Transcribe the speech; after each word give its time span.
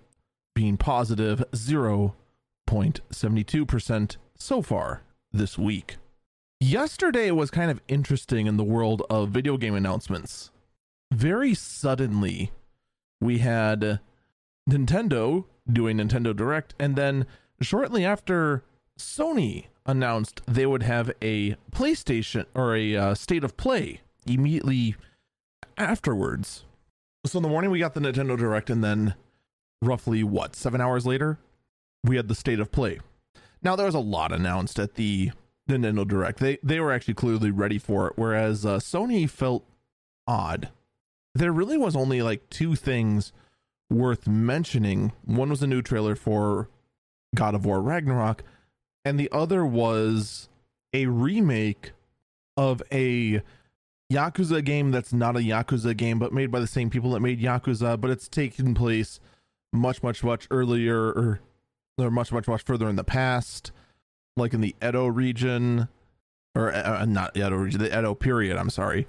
being 0.55 0.77
positive 0.77 1.43
0.72% 1.51 4.17
so 4.35 4.61
far 4.61 5.01
this 5.31 5.57
week. 5.57 5.97
Yesterday 6.59 7.31
was 7.31 7.51
kind 7.51 7.71
of 7.71 7.81
interesting 7.87 8.45
in 8.45 8.57
the 8.57 8.63
world 8.63 9.03
of 9.09 9.29
video 9.29 9.55
game 9.55 9.75
announcements. 9.75 10.51
Very 11.11 11.53
suddenly, 11.53 12.51
we 13.21 13.37
had 13.37 13.99
Nintendo 14.69 15.45
doing 15.71 15.97
Nintendo 15.97 16.35
Direct, 16.35 16.75
and 16.77 16.95
then 16.95 17.25
shortly 17.61 18.05
after, 18.05 18.63
Sony 18.97 19.67
announced 19.85 20.41
they 20.45 20.65
would 20.65 20.83
have 20.83 21.11
a 21.21 21.55
PlayStation 21.71 22.45
or 22.53 22.75
a 22.75 22.95
uh, 22.95 23.15
state 23.15 23.43
of 23.43 23.55
play 23.55 24.01
immediately 24.25 24.95
afterwards. 25.77 26.65
So 27.25 27.37
in 27.37 27.43
the 27.43 27.49
morning, 27.49 27.69
we 27.69 27.79
got 27.79 27.93
the 27.93 27.99
Nintendo 27.99 28.37
Direct, 28.37 28.69
and 28.69 28.83
then 28.83 29.15
roughly 29.81 30.23
what, 30.23 30.55
seven 30.55 30.79
hours 30.79 31.05
later, 31.05 31.37
we 32.03 32.15
had 32.15 32.27
the 32.27 32.35
state 32.35 32.59
of 32.59 32.71
play. 32.71 32.99
Now, 33.61 33.75
there 33.75 33.85
was 33.85 33.95
a 33.95 33.99
lot 33.99 34.31
announced 34.31 34.79
at 34.79 34.95
the 34.95 35.31
Nintendo 35.69 36.07
Direct. 36.07 36.39
They, 36.39 36.57
they 36.63 36.79
were 36.79 36.93
actually 36.93 37.15
clearly 37.15 37.51
ready 37.51 37.77
for 37.77 38.07
it, 38.07 38.13
whereas 38.15 38.65
uh, 38.65 38.77
Sony 38.77 39.29
felt 39.29 39.65
odd. 40.27 40.69
There 41.35 41.51
really 41.51 41.77
was 41.77 41.95
only 41.95 42.21
like 42.21 42.49
two 42.49 42.75
things 42.75 43.33
worth 43.89 44.27
mentioning. 44.27 45.11
One 45.25 45.49
was 45.49 45.61
a 45.61 45.67
new 45.67 45.81
trailer 45.81 46.15
for 46.15 46.69
God 47.35 47.53
of 47.53 47.65
War 47.65 47.81
Ragnarok, 47.81 48.43
and 49.03 49.19
the 49.19 49.29
other 49.31 49.65
was 49.65 50.47
a 50.93 51.07
remake 51.07 51.91
of 52.55 52.81
a 52.91 53.41
Yakuza 54.11 54.63
game 54.63 54.91
that's 54.91 55.13
not 55.13 55.35
a 55.35 55.39
Yakuza 55.39 55.95
game, 55.95 56.17
but 56.17 56.33
made 56.33 56.51
by 56.51 56.59
the 56.59 56.67
same 56.67 56.89
people 56.89 57.11
that 57.11 57.19
made 57.19 57.39
Yakuza, 57.39 57.99
but 57.99 58.09
it's 58.09 58.27
taken 58.27 58.73
place 58.73 59.19
much, 59.71 60.01
much, 60.01 60.23
much 60.23 60.47
earlier 60.49 60.99
or, 60.99 61.39
or 61.97 62.09
much, 62.09 62.31
much, 62.31 62.47
much 62.47 62.63
further 62.63 62.89
in 62.89 62.95
the 62.95 63.03
past, 63.03 63.71
like 64.35 64.53
in 64.53 64.61
the 64.61 64.75
Edo 64.83 65.05
region, 65.05 65.89
or 66.55 66.73
uh, 66.73 67.01
uh 67.01 67.05
not 67.05 67.37
Edo 67.37 67.55
region, 67.55 67.79
the 67.79 67.97
Edo 67.97 68.15
period. 68.15 68.57
I'm 68.57 68.71
sorry. 68.71 69.07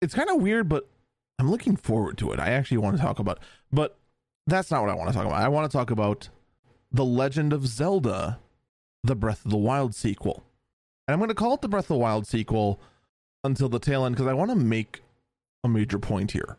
It's 0.00 0.14
kind 0.14 0.30
of 0.30 0.40
weird, 0.40 0.68
but 0.68 0.86
I'm 1.40 1.50
looking 1.50 1.74
forward 1.74 2.16
to 2.18 2.32
it. 2.32 2.38
I 2.38 2.50
actually 2.50 2.78
want 2.78 2.96
to 2.96 3.02
talk 3.02 3.18
about, 3.18 3.40
but 3.72 3.96
that's 4.46 4.70
not 4.70 4.82
what 4.82 4.90
I 4.90 4.94
want 4.94 5.08
to 5.08 5.14
talk 5.14 5.26
about. 5.26 5.40
I 5.40 5.48
want 5.48 5.68
to 5.68 5.76
talk 5.76 5.90
about 5.90 6.28
the 6.92 7.04
Legend 7.04 7.52
of 7.52 7.66
Zelda, 7.66 8.38
the 9.02 9.16
Breath 9.16 9.44
of 9.44 9.50
the 9.50 9.56
Wild 9.56 9.96
sequel, 9.96 10.44
and 11.08 11.12
I'm 11.12 11.18
going 11.18 11.28
to 11.28 11.34
call 11.34 11.54
it 11.54 11.60
the 11.60 11.68
Breath 11.68 11.86
of 11.86 11.88
the 11.88 11.96
Wild 11.96 12.28
sequel 12.28 12.80
until 13.44 13.68
the 13.68 13.78
tail 13.78 14.04
end 14.04 14.16
because 14.16 14.28
I 14.28 14.34
want 14.34 14.50
to 14.50 14.56
make 14.56 15.02
a 15.64 15.68
major 15.68 15.98
point 15.98 16.32
here. 16.32 16.56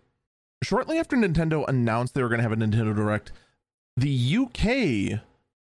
Shortly 0.61 0.99
after 0.99 1.15
Nintendo 1.15 1.67
announced 1.67 2.13
they 2.13 2.21
were 2.21 2.29
going 2.29 2.39
to 2.39 2.43
have 2.43 2.51
a 2.51 2.55
Nintendo 2.55 2.95
Direct, 2.95 3.31
the 3.95 4.37
UK 4.37 5.21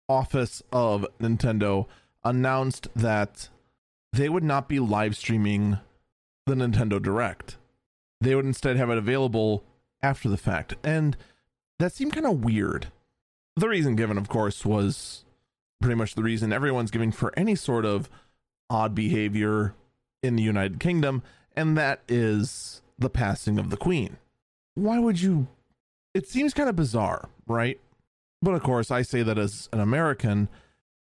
office 0.08 0.62
of 0.72 1.06
Nintendo 1.20 1.86
announced 2.24 2.88
that 2.94 3.48
they 4.12 4.28
would 4.28 4.44
not 4.44 4.68
be 4.68 4.78
live 4.80 5.16
streaming 5.16 5.78
the 6.46 6.54
Nintendo 6.54 7.00
Direct. 7.00 7.56
They 8.20 8.34
would 8.34 8.44
instead 8.44 8.76
have 8.76 8.90
it 8.90 8.98
available 8.98 9.64
after 10.02 10.28
the 10.28 10.36
fact. 10.36 10.74
And 10.82 11.16
that 11.78 11.92
seemed 11.92 12.12
kind 12.12 12.26
of 12.26 12.44
weird. 12.44 12.88
The 13.56 13.68
reason 13.68 13.96
given, 13.96 14.18
of 14.18 14.28
course, 14.28 14.64
was 14.64 15.24
pretty 15.80 15.94
much 15.94 16.14
the 16.14 16.22
reason 16.22 16.52
everyone's 16.52 16.90
giving 16.90 17.12
for 17.12 17.32
any 17.36 17.54
sort 17.54 17.84
of 17.84 18.10
odd 18.68 18.94
behavior 18.94 19.74
in 20.22 20.36
the 20.36 20.42
United 20.42 20.80
Kingdom, 20.80 21.22
and 21.56 21.76
that 21.76 22.02
is 22.08 22.82
the 22.98 23.10
passing 23.10 23.58
of 23.58 23.70
the 23.70 23.76
Queen. 23.76 24.18
Why 24.74 24.98
would 24.98 25.20
you? 25.20 25.48
It 26.14 26.28
seems 26.28 26.54
kind 26.54 26.68
of 26.68 26.76
bizarre, 26.76 27.28
right? 27.46 27.80
But 28.42 28.54
of 28.54 28.62
course, 28.62 28.90
I 28.90 29.02
say 29.02 29.22
that 29.22 29.38
as 29.38 29.68
an 29.72 29.80
American, 29.80 30.48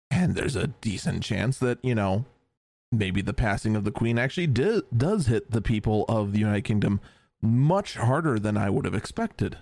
and 0.09 0.35
there's 0.35 0.55
a 0.55 0.67
decent 0.67 1.23
chance 1.23 1.57
that, 1.59 1.79
you 1.83 1.95
know, 1.95 2.25
maybe 2.91 3.21
the 3.21 3.33
passing 3.33 3.75
of 3.75 3.83
the 3.83 3.91
Queen 3.91 4.17
actually 4.17 4.47
does 4.47 5.27
hit 5.27 5.51
the 5.51 5.61
people 5.61 6.05
of 6.07 6.31
the 6.31 6.39
United 6.39 6.63
Kingdom 6.63 7.01
much 7.41 7.95
harder 7.95 8.39
than 8.39 8.57
I 8.57 8.69
would 8.69 8.85
have 8.85 8.95
expected. 8.95 9.57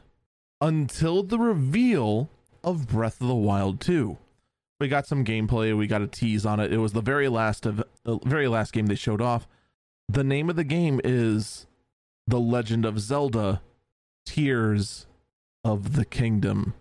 Until 0.61 1.23
the 1.23 1.39
reveal 1.39 2.29
of 2.63 2.87
Breath 2.87 3.19
of 3.19 3.27
the 3.27 3.35
Wild 3.35 3.81
2 3.81 4.17
we 4.79 4.88
got 4.88 5.07
some 5.07 5.23
gameplay. 5.23 5.75
We 5.78 5.88
got 5.88 6.01
a 6.01 6.07
tease 6.07 6.45
on 6.45 6.59
it. 6.59 6.73
It 6.73 6.78
was 6.78 6.94
the 6.94 7.01
very 7.01 7.28
last 7.29 7.66
of 7.66 7.84
the 8.03 8.19
very 8.25 8.47
last 8.47 8.73
game 8.73 8.88
they 8.88 8.95
showed 8.95 9.22
off. 9.22 9.47
The 10.09 10.23
name 10.23 10.50
of 10.50 10.56
the 10.56 10.63
game 10.63 11.00
is 11.03 11.66
The 12.28 12.39
Legend 12.39 12.85
of 12.85 13.00
Zelda: 13.00 13.62
Tears 14.25 15.07
of 15.63 15.95
the 15.95 16.06
Kingdom, 16.06 16.73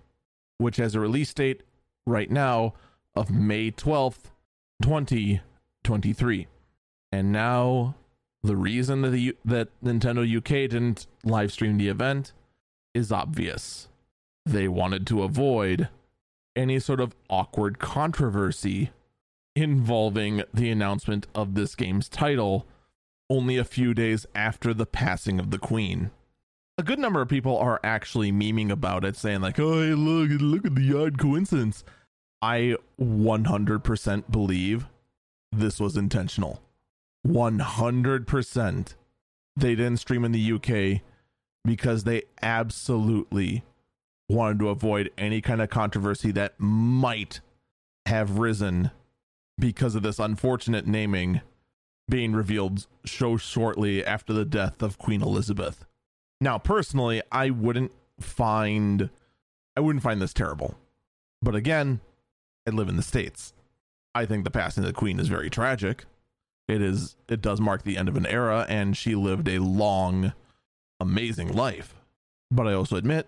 which 0.58 0.76
has 0.76 0.94
a 0.94 1.00
release 1.00 1.32
date 1.32 1.62
right 2.06 2.30
now 2.30 2.74
of 3.14 3.30
May 3.30 3.70
12th, 3.70 4.30
2023. 4.82 6.46
And 7.12 7.30
now 7.30 7.94
the 8.42 8.56
reason 8.56 9.02
that 9.02 9.10
the, 9.10 9.36
that 9.44 9.68
Nintendo 9.84 10.36
UK 10.36 10.70
didn't 10.70 11.06
live 11.24 11.52
stream 11.52 11.78
the 11.78 11.88
event 11.88 12.32
is 12.94 13.12
obvious. 13.12 13.88
They 14.44 14.66
wanted 14.66 15.06
to 15.08 15.22
avoid 15.22 15.88
any 16.56 16.78
sort 16.78 17.00
of 17.00 17.14
awkward 17.30 17.78
controversy 17.78 18.90
involving 19.54 20.42
the 20.52 20.70
announcement 20.70 21.26
of 21.34 21.54
this 21.54 21.74
game's 21.74 22.08
title 22.08 22.66
only 23.28 23.56
a 23.56 23.64
few 23.64 23.94
days 23.94 24.26
after 24.34 24.74
the 24.74 24.86
passing 24.86 25.38
of 25.38 25.50
the 25.50 25.58
queen. 25.58 26.10
A 26.78 26.82
good 26.82 26.98
number 26.98 27.20
of 27.20 27.28
people 27.28 27.56
are 27.58 27.80
actually 27.84 28.32
memeing 28.32 28.70
about 28.70 29.04
it, 29.04 29.16
saying 29.16 29.40
like, 29.40 29.58
"Oh, 29.58 29.82
hey, 29.82 29.94
look, 29.94 30.40
look 30.40 30.64
at 30.64 30.74
the 30.74 30.98
odd 30.98 31.18
coincidence." 31.18 31.84
I 32.40 32.76
100% 32.98 34.30
believe 34.30 34.88
this 35.52 35.78
was 35.78 35.96
intentional. 35.96 36.60
100%. 37.26 38.96
They 39.54 39.74
didn't 39.74 39.98
stream 39.98 40.24
in 40.24 40.32
the 40.32 40.40
UK 40.40 41.02
because 41.64 42.04
they 42.04 42.22
absolutely 42.42 43.62
wanted 44.32 44.58
to 44.60 44.68
avoid 44.68 45.10
any 45.16 45.40
kind 45.40 45.60
of 45.62 45.70
controversy 45.70 46.32
that 46.32 46.54
might 46.58 47.40
have 48.06 48.38
risen 48.38 48.90
because 49.58 49.94
of 49.94 50.02
this 50.02 50.18
unfortunate 50.18 50.86
naming 50.86 51.40
being 52.08 52.32
revealed 52.32 52.86
so 53.06 53.36
shortly 53.36 54.04
after 54.04 54.32
the 54.32 54.44
death 54.44 54.82
of 54.82 54.98
Queen 54.98 55.22
Elizabeth. 55.22 55.84
Now, 56.40 56.58
personally, 56.58 57.22
I 57.30 57.50
wouldn't 57.50 57.92
find 58.20 59.10
I 59.76 59.80
wouldn't 59.80 60.02
find 60.02 60.20
this 60.20 60.34
terrible. 60.34 60.74
But 61.40 61.54
again, 61.54 62.00
I 62.66 62.70
live 62.70 62.88
in 62.88 62.96
the 62.96 63.02
states. 63.02 63.54
I 64.14 64.26
think 64.26 64.44
the 64.44 64.50
passing 64.50 64.84
of 64.84 64.88
the 64.88 64.92
queen 64.92 65.18
is 65.18 65.28
very 65.28 65.48
tragic. 65.48 66.04
It 66.68 66.82
is 66.82 67.16
it 67.28 67.40
does 67.40 67.60
mark 67.60 67.82
the 67.82 67.96
end 67.96 68.08
of 68.08 68.16
an 68.16 68.26
era 68.26 68.66
and 68.68 68.96
she 68.96 69.14
lived 69.14 69.48
a 69.48 69.58
long 69.58 70.32
amazing 71.00 71.52
life. 71.52 71.94
But 72.50 72.68
I 72.68 72.74
also 72.74 72.96
admit 72.96 73.26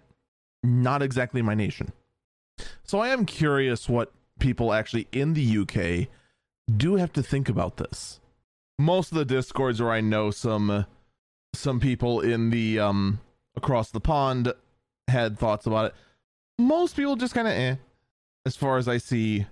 not 0.64 1.02
exactly 1.02 1.43
my 1.43 1.55
nation. 1.55 1.93
So 2.82 2.99
I 2.99 3.08
am 3.08 3.26
curious 3.26 3.88
what 3.88 4.12
people 4.38 4.72
actually 4.72 5.06
in 5.12 5.34
the 5.34 5.58
UK 5.58 6.08
do 6.76 6.96
have 6.96 7.12
to 7.12 7.22
think 7.22 7.49
about 7.49 7.76
this. 7.76 8.20
Most 8.78 9.12
of 9.12 9.19
the 9.19 9.25
discords 9.25 9.81
where 9.81 9.93
I 9.93 10.00
know 10.00 10.31
some 10.31 10.87
some 11.55 11.78
people 11.78 12.20
in 12.20 12.50
the 12.50 12.81
um 12.81 13.20
across 13.56 13.90
the 13.90 14.00
pond 14.00 14.52
had 15.08 15.38
thoughts 15.38 15.66
about 15.66 15.87
it. 15.87 15.94
Most 16.58 16.96
people 16.96 17.16
just 17.16 17.34
kind 17.34 17.46
of 17.46 17.55
eh 17.55 17.76
as 18.46 18.56
far 18.56 18.78
as 18.78 18.88
I 18.88 18.99
see 18.99 19.46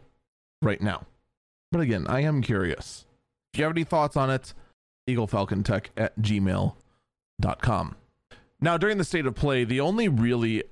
right 0.61 0.81
now. 0.81 1.07
But 1.71 1.81
again, 1.81 2.07
I 2.09 2.21
am 2.21 2.43
curious. 2.43 3.07
If 3.53 3.59
you 3.59 3.65
have 3.65 3.73
any 3.73 3.85
thoughts 3.85 4.17
on 4.17 4.31
it, 4.31 4.55
eaglefalcontech 5.09 5.87
at 5.97 6.19
gmail.com. 6.21 7.97
Now, 8.61 8.79
during 8.79 8.99
the 8.99 9.05
state 9.05 9.27
of 9.27 9.35
play, 9.35 9.65
the 9.65 9.81
only 9.81 10.09
really 10.09 10.65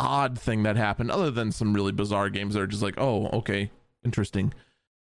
odd 0.00 0.38
thing 0.38 0.64
that 0.64 0.76
happened, 0.76 1.10
other 1.12 1.30
than 1.30 1.52
some 1.52 1.74
really 1.74 1.92
bizarre 1.92 2.30
games 2.30 2.54
that 2.54 2.62
are 2.62 2.66
just 2.66 2.82
like, 2.82 2.98
oh, 2.98 3.26
okay, 3.28 3.70
interesting, 4.04 4.52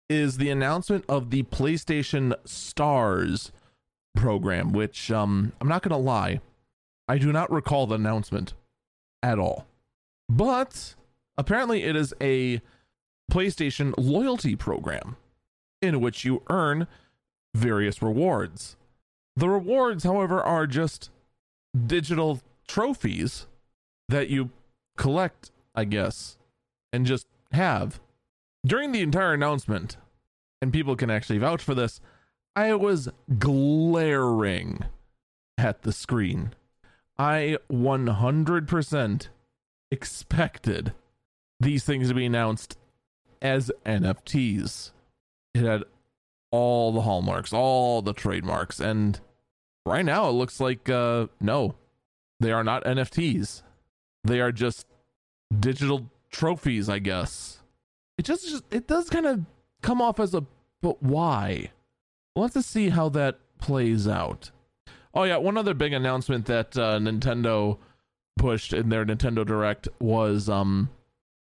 is 0.09 0.39
the 0.39 0.51
announcement 0.51 1.05
of 1.09 1.31
the 1.31 1.43
PlayStation 1.45 2.35
Stars 2.45 3.53
program, 4.17 4.73
which 4.73 5.11
um, 5.11 5.53
I'm 5.61 5.69
not 5.69 5.83
going 5.83 5.91
to 5.91 5.97
lie, 5.97 6.41
I 7.07 7.19
do 7.19 7.33
not 7.33 7.53
recall 7.53 7.87
the 7.87 7.95
announcement 7.95 8.55
at 9.23 9.39
all. 9.39 9.67
but 10.29 10.95
apparently 11.37 11.83
it 11.85 11.97
is 11.97 12.15
a 12.21 12.61
PlayStation 13.31 13.95
loyalty 13.97 14.57
program 14.57 15.17
in 15.81 16.01
which 16.01 16.25
you 16.25 16.43
earn 16.51 16.87
various 17.55 18.03
rewards. 18.03 18.77
The 19.37 19.49
rewards, 19.49 20.05
however, 20.05 20.43
are 20.43 20.67
just 20.67 21.11
digital 21.87 22.41
trophies 22.67 23.47
that 24.09 24.29
you 24.29 24.51
collect, 24.99 25.51
I 25.75 25.85
guess, 25.85 26.37
and 26.93 27.07
just 27.07 27.27
have. 27.53 28.01
During 28.67 28.93
the 28.93 29.01
entire 29.01 29.33
announcement, 29.33 29.97
and 30.61 30.73
people 30.73 30.97
can 30.97 31.09
actually 31.09 31.39
vouch 31.39 31.63
for 31.63 31.75
this, 31.75 32.01
I 32.55 32.75
was 32.75 33.09
glaring 33.39 34.85
at 35.57 35.83
the 35.83 35.93
screen. 35.93 36.53
I 37.19 37.57
100% 37.71 39.29
expected 39.91 40.93
these 41.61 41.85
things 41.85 42.09
to 42.09 42.15
be 42.15 42.27
announced 42.27 42.77
as 43.41 43.71
NFTs. 43.87 44.91
It 45.55 45.65
had 45.65 45.85
all 46.51 46.93
the 46.93 47.03
hallmarks, 47.03 47.53
all 47.53 48.03
the 48.03 48.13
trademarks, 48.13 48.81
and 48.81 49.21
right 49.87 50.05
now 50.05 50.29
it 50.29 50.33
looks 50.33 50.61
like 50.61 50.89
uh 50.89 51.27
no, 51.41 51.75
they 52.41 52.53
are 52.53 52.65
not 52.65 52.85
NFTs. 52.85 53.63
They 54.25 54.41
are 54.41 54.53
just 54.53 54.87
digital 55.59 56.11
trophies, 56.31 56.89
I 56.89 56.99
guess. 56.99 57.59
It 58.17 58.25
just, 58.25 58.49
just 58.49 58.65
it 58.71 58.87
does 58.87 59.09
kind 59.09 59.27
of 59.27 59.45
come 59.83 60.03
off 60.03 60.21
as 60.21 60.35
a 60.35 60.45
but 60.81 61.03
why? 61.03 61.71
Let's 62.37 62.55
just 62.55 62.71
see 62.71 62.91
how 62.91 63.09
that 63.11 63.39
plays 63.59 64.07
out. 64.07 64.51
Oh 65.15 65.25
yeah, 65.25 65.37
one 65.37 65.57
other 65.57 65.75
big 65.75 65.93
announcement 65.93 66.47
that 66.47 66.77
uh, 66.77 66.99
Nintendo 66.99 67.79
pushed 68.39 68.73
in 68.73 68.89
their 68.89 69.05
Nintendo 69.05 69.45
Direct 69.45 69.89
was 69.99 70.49
um 70.49 70.91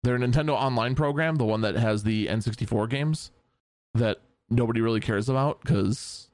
their 0.03 0.19
Nintendo 0.19 0.51
Online 0.51 0.93
program, 0.93 1.35
the 1.35 1.45
one 1.45 1.61
that 1.61 1.75
has 1.75 2.03
the 2.03 2.27
N64 2.27 2.89
games 2.89 3.31
that 3.95 4.19
nobody 4.49 4.81
really 4.81 4.99
cares 4.99 5.29
about 5.29 5.61
because 5.61 6.29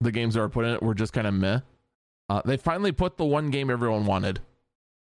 the 0.00 0.10
games 0.10 0.34
that 0.34 0.40
were 0.40 0.48
put 0.48 0.64
in 0.64 0.72
it 0.72 0.82
were 0.82 0.94
just 0.94 1.12
kind 1.12 1.26
of 1.26 1.34
meh. 1.34 1.60
Uh, 2.30 2.40
they 2.44 2.56
finally 2.56 2.92
put 2.92 3.18
the 3.18 3.24
one 3.24 3.50
game 3.50 3.70
everyone 3.70 4.06
wanted. 4.06 4.40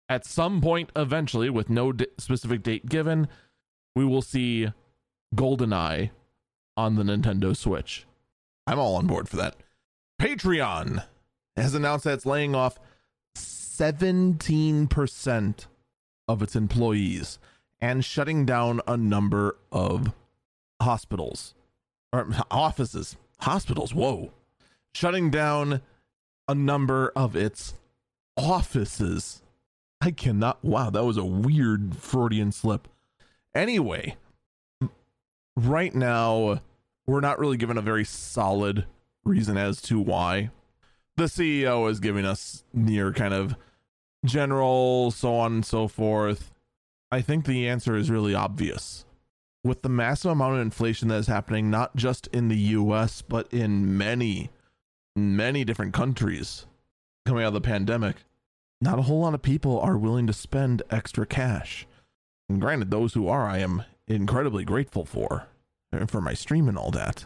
At 0.10 0.26
some 0.26 0.60
point, 0.60 0.92
eventually, 0.96 1.52
with 1.52 1.70
no 1.70 1.92
d- 1.92 2.08
specific 2.18 2.64
date 2.64 2.90
given, 2.90 3.28
we 3.96 4.04
will 4.04 4.24
see 4.24 4.70
GoldenEye 5.36 6.10
on 6.76 6.96
the 6.96 7.04
Nintendo 7.04 7.56
Switch. 7.56 8.08
I'm 8.66 8.80
all 8.80 8.96
on 8.96 9.06
board 9.06 9.30
for 9.30 9.36
that. 9.38 9.58
Patreon 10.20 11.04
has 11.56 11.76
announced 11.76 12.06
that 12.06 12.16
it's 12.16 12.26
laying 12.26 12.56
off 12.56 12.80
17% 13.36 15.66
of 16.28 16.42
its 16.42 16.56
employees 16.56 17.38
and 17.80 18.04
shutting 18.04 18.46
down 18.46 18.82
a 18.88 18.98
number 18.98 19.58
of 19.72 20.12
hospitals 20.82 21.54
or 22.12 22.28
offices. 22.52 23.16
Hospitals, 23.42 23.94
whoa. 23.94 24.32
Shutting 24.94 25.30
down 25.30 25.82
a 26.48 26.56
number 26.56 27.12
of 27.16 27.36
its 27.36 27.76
offices. 28.36 29.44
I 30.02 30.12
cannot. 30.12 30.64
Wow, 30.64 30.90
that 30.90 31.04
was 31.04 31.18
a 31.18 31.26
weird 31.26 31.98
Freudian 31.98 32.52
slip. 32.52 32.88
Anyway, 33.54 34.16
right 35.56 35.94
now, 35.94 36.62
we're 37.06 37.20
not 37.20 37.40
really 37.40 37.58
given 37.58 37.78
a 37.78 37.82
very 37.82 38.06
solid 38.06 38.86
reason 39.26 39.58
as 39.58 39.82
to 39.84 40.00
why. 40.00 40.52
The 41.18 41.26
CEO 41.26 41.90
is 41.90 42.00
giving 42.00 42.26
us 42.26 42.64
near 42.74 43.12
kind 43.12 43.34
of 43.34 43.56
general, 44.26 45.12
so 45.12 45.36
on 45.36 45.54
and 45.54 45.66
so 45.66 45.88
forth. 45.88 46.54
I 47.12 47.22
think 47.22 47.46
the 47.46 47.68
answer 47.68 47.96
is 47.96 48.10
really 48.10 48.34
obvious. 48.34 49.06
With 49.64 49.82
the 49.82 49.90
massive 49.90 50.32
amount 50.32 50.56
of 50.56 50.62
inflation 50.62 51.10
that 51.10 51.18
is 51.18 51.28
happening, 51.28 51.70
not 51.70 51.96
just 51.96 52.28
in 52.28 52.48
the 52.48 52.58
US, 52.58 53.22
but 53.22 53.52
in 53.52 53.98
many, 53.98 54.50
many 55.16 55.66
different 55.66 55.94
countries 55.94 56.66
coming 57.26 57.44
out 57.44 57.50
of 57.50 57.54
the 57.54 57.62
pandemic, 57.62 58.18
not 58.82 59.00
a 59.00 59.04
whole 59.04 59.22
lot 59.22 59.34
of 59.34 59.42
people 59.42 59.80
are 59.80 59.98
willing 59.98 60.28
to 60.28 60.34
spend 60.34 60.82
extra 60.90 61.26
cash. 61.26 61.86
And 62.48 62.62
granted, 62.62 62.92
those 62.92 63.14
who 63.14 63.28
are, 63.28 63.48
I 63.48 63.60
am 63.60 63.84
incredibly 64.08 64.64
grateful 64.64 65.06
for, 65.06 65.48
and 65.92 66.10
for 66.10 66.22
my 66.22 66.34
stream 66.34 66.68
and 66.68 66.78
all 66.78 66.92
that. 66.92 67.26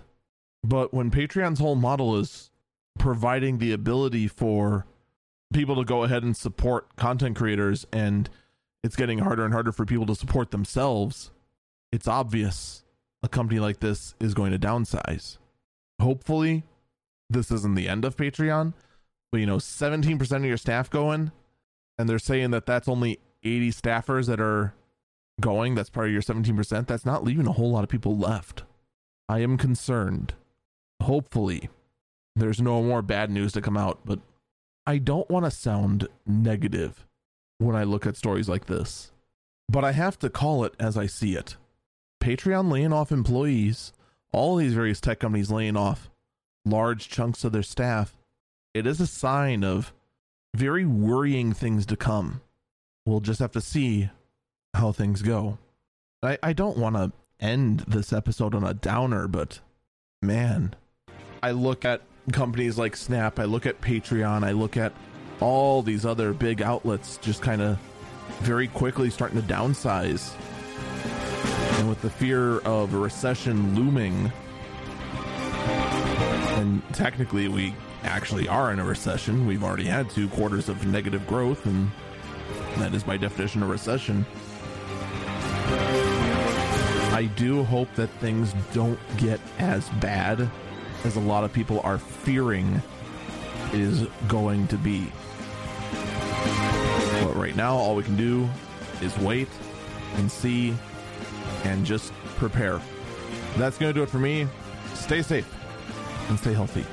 But 0.63 0.93
when 0.93 1.11
Patreon's 1.11 1.59
whole 1.59 1.75
model 1.75 2.17
is 2.17 2.51
providing 2.97 3.57
the 3.57 3.71
ability 3.71 4.27
for 4.27 4.85
people 5.53 5.75
to 5.75 5.85
go 5.85 6.03
ahead 6.03 6.23
and 6.23 6.35
support 6.35 6.95
content 6.95 7.35
creators 7.35 7.85
and 7.91 8.29
it's 8.83 8.95
getting 8.95 9.19
harder 9.19 9.45
and 9.45 9.53
harder 9.53 9.71
for 9.71 9.85
people 9.85 10.05
to 10.07 10.15
support 10.15 10.51
themselves, 10.51 11.31
it's 11.91 12.07
obvious 12.07 12.83
a 13.21 13.29
company 13.29 13.59
like 13.59 13.79
this 13.79 14.15
is 14.19 14.33
going 14.33 14.51
to 14.51 14.59
downsize. 14.59 15.37
Hopefully, 16.01 16.63
this 17.29 17.51
isn't 17.51 17.75
the 17.75 17.87
end 17.87 18.03
of 18.03 18.17
Patreon, 18.17 18.73
but 19.31 19.39
you 19.39 19.45
know, 19.45 19.57
17% 19.57 20.31
of 20.35 20.45
your 20.45 20.57
staff 20.57 20.89
going, 20.89 21.31
and 21.97 22.09
they're 22.09 22.19
saying 22.19 22.51
that 22.51 22.65
that's 22.65 22.87
only 22.87 23.19
80 23.43 23.71
staffers 23.71 24.27
that 24.27 24.39
are 24.39 24.73
going. 25.39 25.75
That's 25.75 25.89
of 25.89 26.11
your 26.11 26.21
17%. 26.21 26.87
That's 26.87 27.05
not 27.05 27.23
leaving 27.23 27.47
a 27.47 27.51
whole 27.51 27.71
lot 27.71 27.83
of 27.83 27.89
people 27.89 28.17
left. 28.17 28.63
I 29.29 29.39
am 29.39 29.57
concerned. 29.57 30.33
Hopefully, 31.01 31.69
there's 32.35 32.61
no 32.61 32.81
more 32.81 33.01
bad 33.01 33.29
news 33.29 33.53
to 33.53 33.61
come 33.61 33.77
out, 33.77 33.99
but 34.05 34.19
I 34.85 34.97
don't 34.97 35.29
want 35.29 35.45
to 35.45 35.51
sound 35.51 36.07
negative 36.25 37.05
when 37.57 37.75
I 37.75 37.83
look 37.83 38.05
at 38.05 38.17
stories 38.17 38.49
like 38.49 38.65
this, 38.65 39.11
but 39.69 39.85
I 39.85 39.91
have 39.91 40.19
to 40.19 40.29
call 40.29 40.63
it 40.65 40.73
as 40.79 40.97
I 40.97 41.05
see 41.05 41.35
it. 41.35 41.55
Patreon 42.21 42.71
laying 42.71 42.93
off 42.93 43.11
employees, 43.11 43.93
all 44.31 44.55
these 44.55 44.73
various 44.73 44.99
tech 44.99 45.19
companies 45.19 45.51
laying 45.51 45.77
off 45.77 46.09
large 46.65 47.09
chunks 47.09 47.43
of 47.43 47.51
their 47.51 47.63
staff, 47.63 48.17
it 48.73 48.87
is 48.87 48.99
a 48.99 49.07
sign 49.07 49.63
of 49.63 49.93
very 50.55 50.85
worrying 50.85 51.53
things 51.53 51.85
to 51.87 51.95
come. 51.95 52.41
We'll 53.05 53.19
just 53.19 53.39
have 53.39 53.51
to 53.53 53.61
see 53.61 54.09
how 54.73 54.91
things 54.91 55.21
go. 55.21 55.57
I, 56.21 56.37
I 56.41 56.53
don't 56.53 56.77
want 56.77 56.95
to 56.95 57.11
end 57.39 57.81
this 57.81 58.13
episode 58.13 58.55
on 58.55 58.63
a 58.63 58.73
downer, 58.73 59.27
but 59.27 59.59
man, 60.21 60.75
I 61.41 61.51
look 61.51 61.85
at 61.85 62.01
companies 62.31 62.77
like 62.77 62.95
Snap, 62.95 63.39
I 63.39 63.43
look 63.43 63.65
at 63.65 63.81
Patreon, 63.81 64.43
I 64.43 64.51
look 64.51 64.77
at 64.77 64.93
all 65.41 65.81
these 65.81 66.05
other 66.05 66.33
big 66.33 66.61
outlets 66.61 67.17
just 67.17 67.41
kind 67.41 67.61
of 67.61 67.77
very 68.39 68.67
quickly 68.67 69.09
starting 69.09 69.41
to 69.41 69.47
downsize. 69.47 70.33
And 71.79 71.89
with 71.89 72.01
the 72.01 72.09
fear 72.09 72.59
of 72.59 72.93
a 72.93 72.97
recession 72.97 73.75
looming, 73.75 74.31
and 76.55 76.81
technically 76.93 77.49
we 77.49 77.75
actually 78.03 78.47
are 78.47 78.71
in 78.71 78.79
a 78.79 78.85
recession, 78.85 79.47
we've 79.47 79.63
already 79.63 79.85
had 79.85 80.09
two 80.09 80.27
quarters 80.29 80.69
of 80.69 80.85
negative 80.85 81.25
growth, 81.27 81.65
and 81.65 81.91
that 82.77 82.93
is 82.93 83.03
by 83.03 83.17
definition 83.17 83.63
a 83.63 83.65
recession. 83.65 84.25
I 87.13 87.29
do 87.35 87.63
hope 87.63 87.93
that 87.95 88.09
things 88.19 88.53
don't 88.73 88.99
get 89.17 89.39
as 89.59 89.87
bad 90.01 90.49
as 91.03 91.15
a 91.15 91.19
lot 91.19 91.43
of 91.43 91.53
people 91.53 91.79
are 91.81 91.97
fearing 91.97 92.81
is 93.71 94.07
going 94.27 94.67
to 94.67 94.77
be. 94.77 95.11
But 97.23 97.35
right 97.35 97.55
now, 97.55 97.75
all 97.75 97.95
we 97.95 98.03
can 98.03 98.15
do 98.15 98.49
is 99.01 99.17
wait 99.19 99.47
and 100.15 100.31
see 100.31 100.75
and 101.63 101.85
just 101.85 102.13
prepare. 102.37 102.81
That's 103.57 103.77
going 103.77 103.93
to 103.93 103.97
do 103.97 104.03
it 104.03 104.09
for 104.09 104.19
me. 104.19 104.47
Stay 104.93 105.21
safe 105.21 105.51
and 106.29 106.39
stay 106.39 106.53
healthy. 106.53 106.85